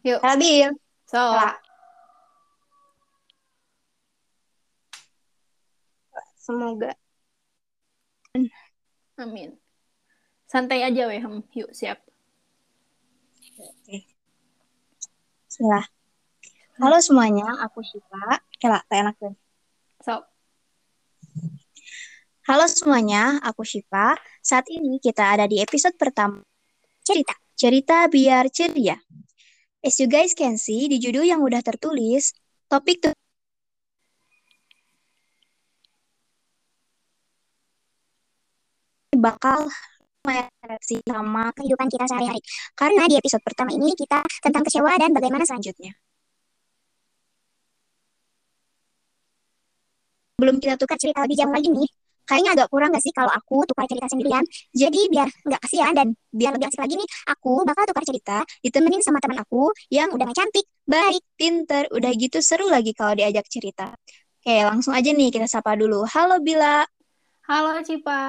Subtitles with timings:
[0.00, 0.20] Yuk.
[0.24, 0.70] Halo Bil.
[1.04, 1.52] So, Halo.
[6.40, 6.92] Semoga.
[9.20, 9.60] amin.
[10.48, 11.44] Santai aja weh, Hem.
[11.52, 12.00] Yuk, siap.
[13.60, 14.08] Oke.
[15.46, 15.84] Bismillah.
[16.80, 18.40] Halo semuanya, aku Syifa.
[18.56, 19.36] Kela, tak enak tuh.
[20.00, 20.24] So,
[22.48, 24.16] Halo semuanya, aku Syifa.
[24.40, 26.40] Saat ini kita ada di episode pertama.
[27.04, 27.36] Cerita.
[27.52, 28.96] Cerita biar ceria.
[29.80, 32.36] As you guys can see, di judul yang udah tertulis,
[32.68, 33.16] topik tuh
[39.16, 39.68] bakal
[40.24, 42.40] merefleksi sama kehidupan kita sehari-hari.
[42.76, 45.92] Karena di episode pertama ini kita tentang kecewa dan bagaimana selanjutnya.
[50.40, 51.88] Belum kita tukar cerita lebih jauh lagi nih,
[52.30, 54.46] kayaknya agak kurang gak sih kalau aku tukar cerita sendirian?
[54.70, 59.02] Jadi biar nggak kasihan dan biar lebih asik lagi nih, aku bakal tukar cerita ditemenin
[59.02, 63.90] sama teman aku yang udah cantik, baik, pinter, udah gitu seru lagi kalau diajak cerita.
[64.40, 66.06] Oke, langsung aja nih kita sapa dulu.
[66.06, 66.86] Halo Bila,
[67.50, 68.20] halo Cipa.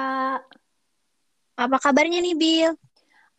[1.63, 2.71] apa kabarnya nih Bil?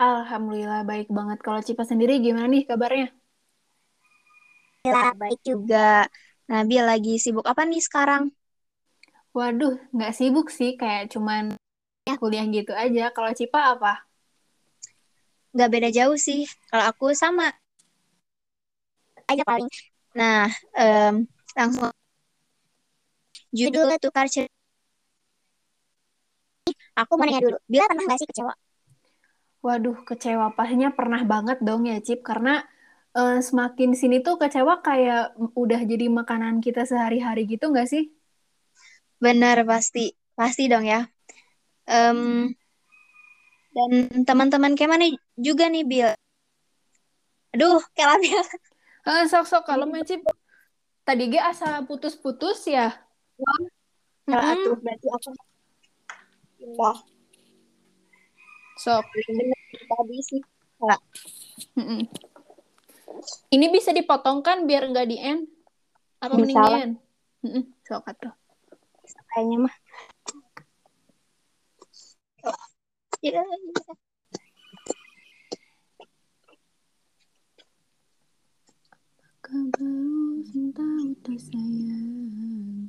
[0.07, 1.39] Alhamdulillah baik banget.
[1.45, 3.07] Kalau Cipa sendiri gimana nih kabarnya?
[4.83, 6.07] Bila baik juga.
[6.51, 8.23] Nah, Bil lagi sibuk apa nih sekarang?
[9.39, 11.43] Waduh, nggak sibuk sih, kayak cuman
[12.09, 13.05] ya kuliah gitu aja.
[13.17, 13.93] Kalau Cipa apa?
[15.55, 16.41] Nggak beda jauh sih.
[16.71, 17.47] Kalau aku sama
[19.31, 19.69] aja paling.
[20.13, 21.15] Nah, em,
[21.57, 21.89] langsung
[23.53, 24.53] judul tukar cerita.
[27.01, 28.53] Aku mau nanya dulu, Bila pernah nggak sih kecewa?
[29.67, 30.47] Waduh, kecewa.
[30.59, 32.21] Pastinya pernah banget dong ya, Cip.
[32.29, 32.51] Karena
[33.19, 35.21] eh, semakin sini tuh kecewa kayak
[35.63, 38.03] udah jadi makanan kita sehari-hari gitu nggak sih?
[39.23, 41.07] Benar pasti, pasti dong ya.
[41.87, 42.51] Em,
[43.73, 43.91] dan
[44.27, 45.07] teman-teman kayak mana
[45.39, 46.11] juga nih Bil.
[47.55, 48.43] Aduh, kayak Bil.
[49.03, 50.23] Eh, sok-sok kalau main Cip.
[51.03, 52.95] Tadi ge asa putus-putus ya?
[54.31, 54.55] Kalau Mm-mm.
[54.63, 55.31] atuh berarti aku
[56.63, 56.99] pindah.
[58.79, 59.03] Sok.
[59.91, 60.43] Tadi sih.
[61.75, 62.07] Mm-mm.
[63.51, 65.51] Ini bisa dipotong kan biar nggak di end?
[66.23, 66.95] Apa mending di end?
[67.43, 67.65] Mm-mm.
[67.83, 68.31] Sok atuh.
[69.33, 69.77] Kayaknya mah.
[73.23, 73.93] Ya, bisa.
[79.43, 82.87] Kabar cinta udah sayang.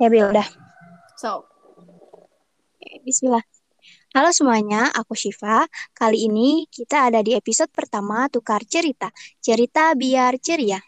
[0.00, 0.48] Udah.
[1.20, 1.53] Sok.
[3.02, 3.42] Bismillah.
[4.14, 5.66] Halo semuanya, aku Syifa.
[5.90, 9.10] Kali ini kita ada di episode pertama Tukar Cerita.
[9.42, 10.78] Cerita biar ceria.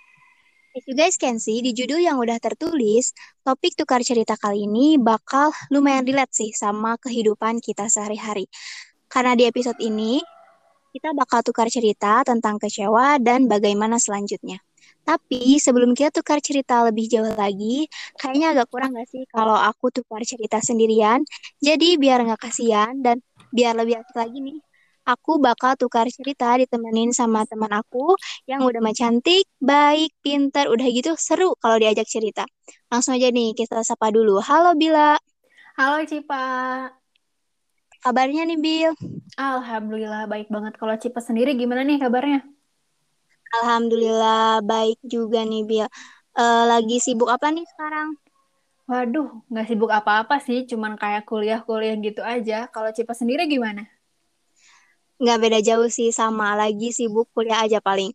[0.77, 3.11] As you guys can see, di judul yang udah tertulis,
[3.43, 8.47] topik Tukar Cerita kali ini bakal lumayan relate sih sama kehidupan kita sehari-hari.
[9.11, 10.23] Karena di episode ini,
[10.95, 14.63] kita bakal tukar cerita tentang kecewa dan bagaimana selanjutnya.
[15.07, 17.87] Tapi sebelum kita tukar cerita lebih jauh lagi,
[18.19, 21.23] kayaknya agak kurang gak sih kalau aku tukar cerita sendirian?
[21.63, 23.23] Jadi biar nggak kasihan dan
[23.55, 24.59] biar lebih asik lagi nih,
[25.07, 28.19] aku bakal tukar cerita ditemenin sama teman aku
[28.51, 32.43] yang udah mah cantik, baik, pinter, udah gitu seru kalau diajak cerita.
[32.91, 34.43] Langsung aja nih kita sapa dulu.
[34.43, 35.15] Halo Bila,
[35.77, 36.37] Halo Cipa.
[38.05, 38.93] kabarnya nih Bil?
[39.49, 40.73] Alhamdulillah baik banget.
[40.81, 42.39] Kalau Cipa sendiri gimana nih kabarnya?
[43.55, 45.87] Alhamdulillah baik juga nih Bil.
[46.37, 48.09] Eh, lagi sibuk apa nih sekarang?
[48.91, 52.55] Waduh, nggak sibuk apa-apa sih, cuman kayak kuliah-kuliah gitu aja.
[52.75, 53.83] Kalau Cipa sendiri gimana?
[55.23, 58.11] Nggak beda jauh sih, sama lagi sibuk kuliah aja paling.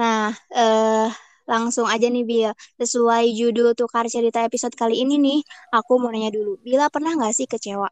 [0.00, 1.06] Nah, eh,
[1.50, 2.52] langsung aja nih Bil.
[2.80, 5.38] Sesuai judul tukar cerita episode kali ini nih,
[5.76, 6.56] aku mau nanya dulu.
[6.66, 7.88] Bila pernah nggak sih kecewa?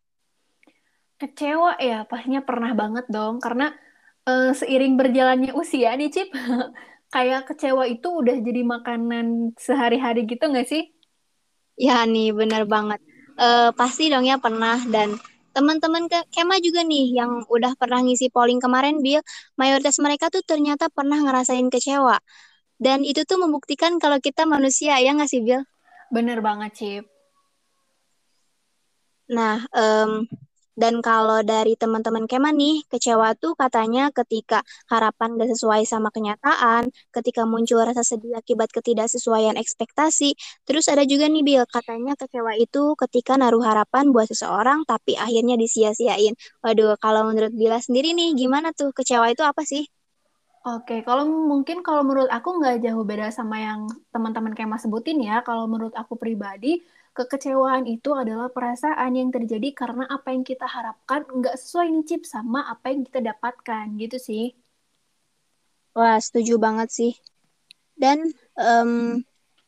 [1.20, 3.34] Kecewa ya, pastinya pernah banget dong.
[3.44, 3.66] Karena
[4.28, 6.28] eh, seiring berjalannya usia nih, Cip,
[7.14, 10.82] kayak kecewa itu udah jadi makanan sehari-hari gitu nggak sih?
[11.78, 13.00] Ya nih, bener banget.
[13.38, 14.78] Eh, pasti dong ya pernah.
[14.86, 15.18] Dan
[15.54, 19.22] teman-teman ke Kema juga nih yang udah pernah ngisi polling kemarin, Bil,
[19.58, 22.18] mayoritas mereka tuh ternyata pernah ngerasain kecewa.
[22.78, 25.62] Dan itu tuh membuktikan kalau kita manusia, ya nggak sih, Bil?
[26.10, 27.04] Bener banget, Cip.
[29.30, 30.28] Nah, em,
[30.82, 34.62] dan kalau dari teman-teman Kema nih, kecewa tuh katanya ketika
[34.92, 40.34] harapan gak sesuai sama kenyataan, ketika muncul rasa sedih akibat ketidaksesuaian ekspektasi,
[40.66, 45.54] terus ada juga nih Bil, katanya kecewa itu ketika naruh harapan buat seseorang tapi akhirnya
[45.62, 46.34] disia-siain.
[46.64, 49.82] Waduh, kalau menurut Bila sendiri nih, gimana tuh kecewa itu apa sih?
[50.72, 53.80] Oke, kalau mungkin kalau menurut aku nggak jauh beda sama yang
[54.12, 55.36] teman-teman Kema sebutin ya.
[55.48, 56.80] Kalau menurut aku pribadi,
[57.16, 62.22] kekecewaan itu adalah perasaan yang terjadi karena apa yang kita harapkan nggak sesuai nih Cip
[62.34, 64.44] sama apa yang kita dapatkan gitu sih.
[65.98, 67.12] Wah, setuju banget sih.
[68.02, 68.18] Dan
[68.68, 68.92] em,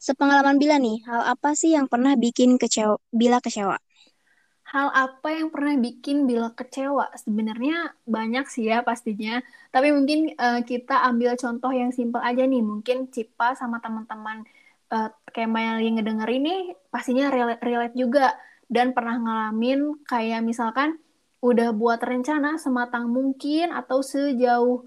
[0.07, 3.77] sepengalaman Bila nih, hal apa sih yang pernah bikin kecewa, Bila kecewa?
[4.77, 7.09] Hal apa yang pernah bikin Bila kecewa?
[7.17, 9.41] Sebenarnya banyak sih ya pastinya.
[9.73, 12.61] Tapi mungkin eh, kita ambil contoh yang simpel aja nih.
[12.61, 14.45] Mungkin Cipa sama teman-teman
[14.93, 18.37] uh, kayak yang ngedenger ini pastinya relate, relate juga.
[18.69, 21.01] Dan pernah ngalamin kayak misalkan
[21.41, 24.85] udah buat rencana sematang mungkin atau sejauh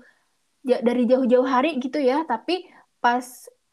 [0.70, 2.30] ja- dari jauh-jauh hari gitu ya.
[2.30, 2.68] Tapi
[3.02, 3.26] pas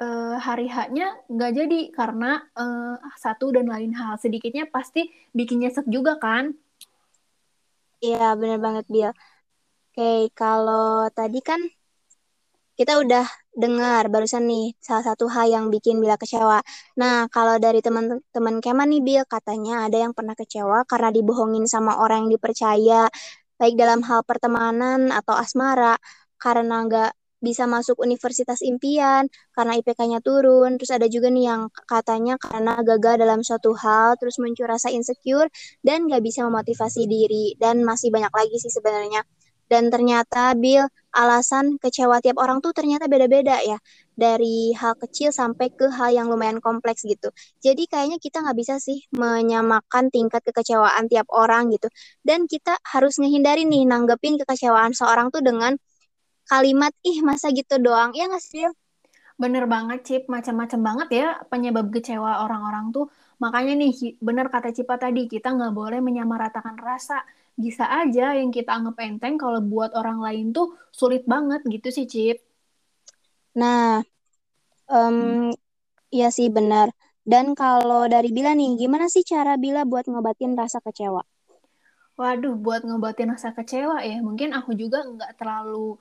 [0.05, 5.87] eh, hari haknya nggak jadi karena eh, satu dan lain hal sedikitnya pasti bikin nyesek
[5.89, 6.57] juga kan
[8.05, 9.11] Iya, bener banget, Bil.
[9.89, 11.61] Oke, kalau tadi kan
[12.77, 13.25] kita udah
[13.57, 16.61] dengar barusan nih salah satu hal yang bikin Bila kecewa.
[17.01, 21.97] Nah, kalau dari teman-teman Keman nih, Bil, katanya ada yang pernah kecewa karena dibohongin sama
[22.05, 23.09] orang yang dipercaya,
[23.57, 25.97] baik dalam hal pertemanan atau asmara,
[26.37, 27.11] karena nggak
[27.41, 30.81] bisa masuk universitas impian, karena IPK-nya turun.
[30.81, 35.49] Terus ada juga nih yang katanya karena gagal dalam suatu hal, terus muncul rasa insecure,
[35.85, 37.55] dan nggak bisa memotivasi diri.
[37.61, 39.23] Dan masih banyak lagi sih sebenarnya.
[39.67, 43.83] Dan ternyata, Bill, alasan kecewa tiap orang tuh ternyata beda-beda ya.
[44.15, 47.35] Dari hal kecil sampai ke hal yang lumayan kompleks gitu.
[47.59, 51.91] Jadi kayaknya kita nggak bisa sih menyamakan tingkat kekecewaan tiap orang gitu.
[52.23, 55.75] Dan kita harus ngehindari nih nanggepin kekecewaan seorang tuh dengan
[56.51, 58.11] kalimat, ih masa gitu doang.
[58.19, 58.65] Ya nggak sih,
[59.43, 63.07] bener banget Cip macam-macam banget ya penyebab kecewa orang-orang tuh
[63.43, 63.93] makanya nih
[64.29, 67.17] bener kata Cipa tadi kita nggak boleh menyamaratakan rasa
[67.65, 70.67] bisa aja yang kita anggap enteng kalau buat orang lain tuh
[71.01, 72.37] sulit banget gitu sih Cip
[73.61, 74.03] Nah,
[74.99, 75.17] em,
[76.17, 76.89] iya sih benar.
[77.33, 81.23] Dan kalau dari Bila nih, gimana sih cara Bila buat ngobatin rasa kecewa?
[82.21, 86.01] Waduh, buat ngobatin rasa kecewa ya, mungkin aku juga nggak terlalu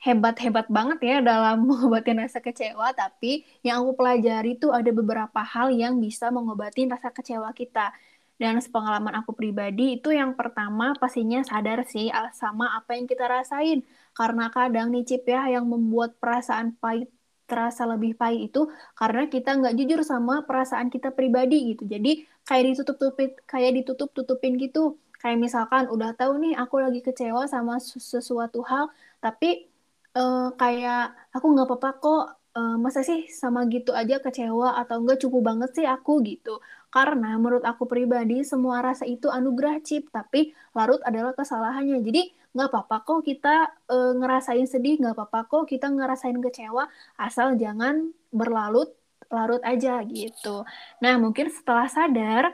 [0.00, 5.68] hebat-hebat banget ya dalam mengobatin rasa kecewa, tapi yang aku pelajari tuh ada beberapa hal
[5.76, 7.92] yang bisa mengobatin rasa kecewa kita.
[8.40, 13.84] Dan sepengalaman aku pribadi itu yang pertama pastinya sadar sih sama apa yang kita rasain.
[14.16, 17.12] Karena kadang nih Cip ya yang membuat perasaan pahit
[17.44, 21.84] terasa lebih pahit itu karena kita nggak jujur sama perasaan kita pribadi gitu.
[21.84, 24.96] Jadi kayak ditutup-tutupin, kayak ditutup-tutupin gitu.
[25.20, 28.88] Kayak misalkan udah tahu nih aku lagi kecewa sama sesuatu hal,
[29.20, 29.68] tapi
[30.16, 30.96] eh, kayak
[31.34, 35.70] aku nggak apa-apa kok Eh, masa sih sama gitu aja kecewa atau enggak cukup banget
[35.76, 36.58] sih aku gitu.
[36.90, 40.10] Karena menurut aku pribadi semua rasa itu anugerah Cip.
[40.10, 42.02] Tapi larut adalah kesalahannya.
[42.02, 42.20] Jadi
[42.50, 43.48] nggak apa-apa kok kita
[43.94, 46.90] eh, ngerasain sedih nggak apa-apa kok kita ngerasain kecewa
[47.22, 48.88] asal jangan berlarut
[49.30, 50.66] larut aja gitu.
[51.02, 52.44] Nah mungkin setelah sadar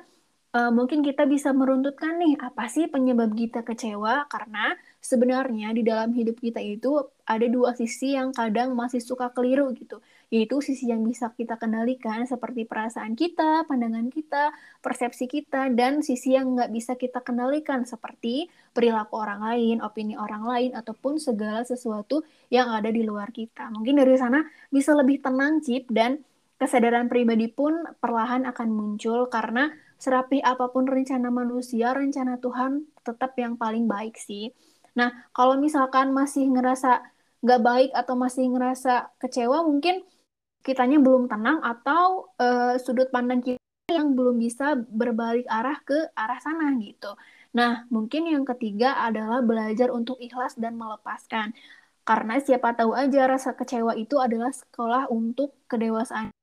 [0.56, 4.29] eh, mungkin kita bisa meruntutkan nih apa sih penyebab kita kecewa?
[4.32, 4.76] Karena
[5.06, 10.03] sebenarnya di dalam hidup kita itu ada dua sisi yang kadang masih suka keliru gitu
[10.26, 14.50] yaitu sisi yang bisa kita kendalikan seperti perasaan kita, pandangan kita,
[14.82, 20.43] persepsi kita, dan sisi yang nggak bisa kita kendalikan seperti perilaku orang lain, opini orang
[20.43, 23.70] lain, ataupun segala sesuatu yang ada di luar kita.
[23.70, 26.19] Mungkin dari sana bisa lebih tenang, Cip, dan
[26.58, 33.36] kesadaran pribadi pun perlahan akan muncul karena serapi apa pun rencana manusia, rencana Tuhan tetap
[33.39, 34.51] yang paling baik sih.
[34.98, 37.05] Nah, kalau misalkan masih ngerasa
[37.44, 40.03] nggak baik atau masih ngerasa kecewa, mungkin
[40.67, 43.60] kitanya belum tenang atau uh, sudut pandang kita
[43.93, 47.15] yang belum bisa berbalik arah ke arah sana gitu.
[47.55, 51.55] Nah, mungkin yang ketiga adalah belajar untuk ikhlas dan melepaskan.
[52.06, 56.35] Karena siapa tahu aja rasa kecewa itu adalah sekolah untuk kedewasaan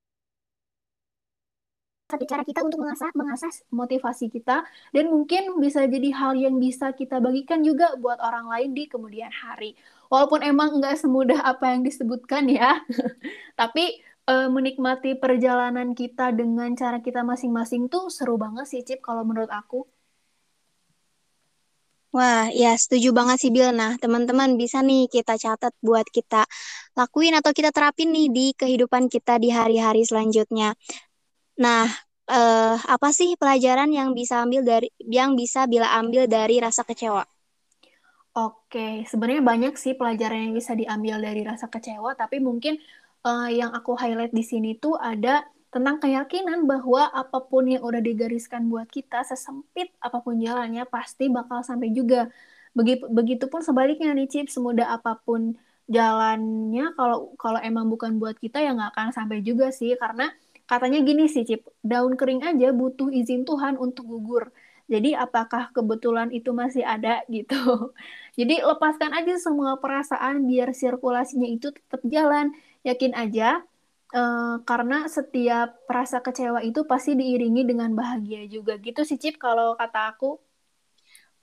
[2.13, 4.61] satu cara kita untuk mengasah mengasah motivasi kita
[4.93, 9.33] dan mungkin bisa jadi hal yang bisa kita bagikan juga buat orang lain di kemudian
[9.33, 9.73] hari.
[10.13, 12.85] Walaupun emang nggak semudah apa yang disebutkan ya,
[13.59, 13.97] tapi
[14.29, 19.49] e, menikmati perjalanan kita dengan cara kita masing-masing tuh seru banget sih Cip kalau menurut
[19.49, 19.89] aku.
[22.13, 23.73] Wah, ya setuju banget sih Bil.
[23.73, 26.45] Nah, teman-teman bisa nih kita catat buat kita
[26.93, 30.77] lakuin atau kita terapin nih di kehidupan kita di hari-hari selanjutnya.
[31.57, 31.89] Nah,
[32.29, 34.87] eh, apa sih pelajaran yang bisa ambil dari
[35.17, 37.23] yang bisa Bila ambil dari rasa kecewa?
[38.33, 42.81] Oke, sebenarnya banyak sih pelajaran yang bisa diambil dari rasa kecewa, tapi mungkin
[43.21, 48.01] uh, yang aku highlight di sini tuh ada tentang keyakinan bahwa apa pun yang udah
[48.01, 52.25] digariskan buat kita, sesempit apa pun jalannya, pasti bakal sampai juga.
[52.73, 55.53] Begitu, begitupun sebaliknya nih, Cip, semudah apa pun
[55.85, 60.31] jalannya kalau kalau emang bukan buat kita ya nggak akan sampai juga sih karena
[60.69, 61.61] katanya gini sih Cip.
[61.83, 64.51] Daun kering aja butuh izin Tuhan untuk gugur.
[64.91, 67.93] Jadi apakah kebetulan itu masih ada gitu?
[68.39, 72.51] Jadi lepaskan aja semua perasaan biar sirkulasinya itu tetap jalan.
[72.83, 73.63] Yakin aja
[74.15, 78.75] eh, karena setiap rasa kecewa itu pasti diiringi dengan bahagia juga.
[78.81, 80.39] Gitu sih Cip kalau kata aku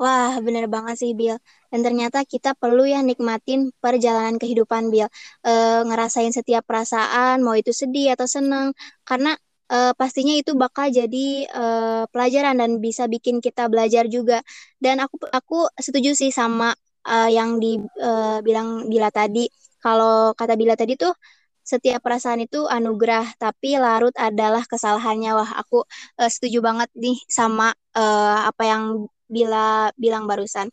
[0.00, 1.36] Wah, bener banget sih, Bill.
[1.70, 5.08] Dan ternyata kita perlu ya nikmatin perjalanan kehidupan, Bill.
[5.44, 5.52] E,
[5.88, 8.72] ngerasain setiap perasaan, mau itu sedih atau seneng.
[9.04, 9.36] Karena
[9.68, 11.64] e, pastinya itu bakal jadi e,
[12.12, 14.40] pelajaran dan bisa bikin kita belajar juga.
[14.80, 16.72] Dan aku aku setuju sih sama
[17.04, 19.52] e, yang dibilang Bila tadi.
[19.84, 21.12] Kalau kata Bila tadi tuh,
[21.60, 25.30] setiap perasaan itu anugerah, tapi larut adalah kesalahannya.
[25.38, 25.84] Wah, aku
[26.20, 28.84] uh, setuju banget nih sama uh, apa yang
[29.30, 30.68] bila bilang barusan.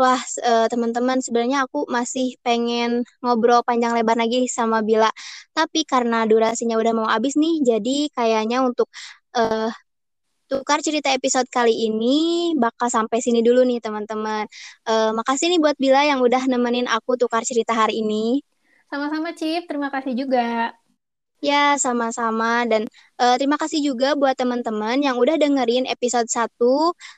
[0.00, 0.16] Wah,
[0.48, 5.12] uh, teman-teman, sebenarnya aku masih pengen ngobrol panjang lebar lagi sama Bila.
[5.52, 8.88] Tapi karena durasinya udah mau habis nih, jadi kayaknya untuk
[9.36, 9.68] uh,
[10.48, 14.48] tukar cerita episode kali ini bakal sampai sini dulu nih, teman-teman.
[14.88, 18.40] Uh, makasih nih buat Bila yang udah nemenin aku tukar cerita hari ini.
[18.88, 19.68] Sama-sama, Cip.
[19.68, 20.79] Terima kasih juga.
[21.40, 22.68] Ya, sama-sama.
[22.68, 22.84] Dan
[23.16, 26.52] uh, terima kasih juga buat teman-teman yang udah dengerin episode 1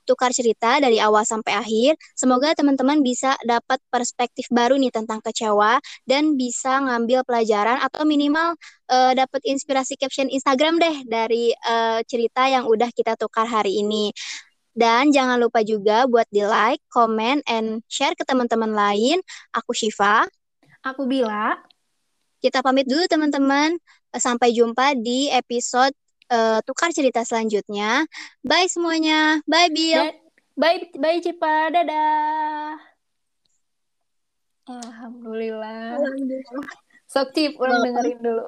[0.07, 1.99] Tukar Cerita dari awal sampai akhir.
[2.15, 8.55] Semoga teman-teman bisa dapat perspektif baru nih tentang kecewa dan bisa ngambil pelajaran atau minimal
[8.95, 14.15] uh, dapat inspirasi caption Instagram deh dari uh, cerita yang udah kita tukar hari ini.
[14.71, 19.19] Dan jangan lupa juga buat di like, comment, and share ke teman-teman lain.
[19.51, 20.31] Aku Shiva.
[20.87, 21.59] Aku Bila.
[22.39, 23.83] Kita pamit dulu teman-teman.
[24.13, 25.97] Sampai jumpa di episode
[26.29, 28.05] uh, tukar cerita selanjutnya.
[28.45, 29.41] Bye semuanya.
[29.49, 30.13] Bye Bill.
[30.57, 31.73] Bye bye Cipa.
[31.73, 32.77] Dadah.
[34.69, 35.99] Alhamdulillah.
[35.99, 36.77] Alhamdulillah.
[37.11, 38.45] Sok Cip, orang dengerin dulu.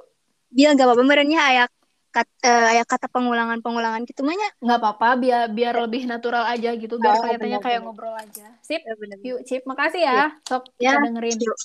[0.54, 1.70] Bill gak apa-apa merenya ayak
[2.14, 4.46] kat, uh, ayak kata pengulangan-pengulangan gitu mahnya.
[4.62, 8.54] Nggak apa-apa, biar biar lebih natural aja gitu, biar oh, kelihatannya kayak ngobrol aja.
[8.62, 8.80] Sip.
[8.86, 9.28] Ya, bener -bener.
[9.34, 10.30] Yuk, Cip, makasih ya.
[10.46, 11.34] Sok ya, dengerin.
[11.42, 11.58] Oke.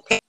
[0.00, 0.20] Okay.